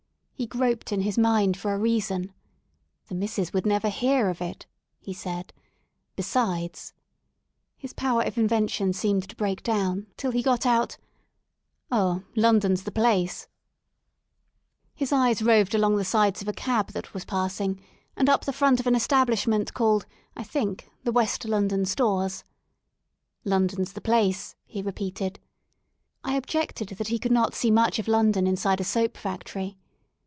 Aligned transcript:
He 0.33 0.47
groped 0.47 0.91
in 0.91 1.01
his 1.01 1.19
mind 1.19 1.55
for 1.55 1.71
a 1.71 1.77
reason, 1.77 2.33
"The 3.09 3.13
missis 3.13 3.53
would 3.53 3.63
never 3.63 3.91
fiear 3.91 4.27
of 4.27 4.39
it/' 4.39 4.65
he 4.99 5.13
said. 5.13 5.53
'* 5.85 6.15
Besides 6.15 6.93
—''His 7.77 7.93
power 7.93 8.23
of 8.23 8.33
inven 8.33 8.67
tion 8.67 8.93
seemed 8.93 9.29
to 9.29 9.35
break 9.35 9.61
down 9.61 10.07
till 10.17 10.31
he 10.31 10.41
got 10.41 10.65
out; 10.65 10.97
Oh, 11.91 12.23
London 12.35 12.71
*s 12.71 12.81
the 12.81 12.91
place 12.91 13.43
I 13.43 13.45
*' 14.95 14.95
His 14.95 15.11
eyes 15.11 15.43
roved 15.43 15.75
along 15.75 15.97
the 15.97 16.03
sides 16.03 16.41
of 16.41 16.47
a 16.47 16.53
cab 16.53 16.93
that 16.93 17.13
was 17.13 17.23
passing 17.23 17.79
and 18.17 18.27
up 18.27 18.45
the 18.45 18.51
front 18.51 18.79
of 18.79 18.87
an 18.87 18.95
establishment 18.95 19.75
called, 19.75 20.07
I 20.35 20.43
think, 20.43 20.89
the 21.03 21.11
West 21.11 21.45
London 21.45 21.85
Stores. 21.85 22.43
London 23.45 23.81
*s 23.81 23.91
the 23.91 24.01
place,'' 24.01 24.55
he 24.65 24.81
repeated, 24.81 25.39
I 26.23 26.33
objected 26.35 26.89
that 26.97 27.09
he 27.09 27.19
could 27.19 27.31
not 27.31 27.53
see 27.53 27.69
much 27.69 27.99
of 27.99 28.07
London 28.07 28.47
inside 28.47 28.81
a 28.81 28.83
soap 28.83 29.17
factory. 29.17 29.77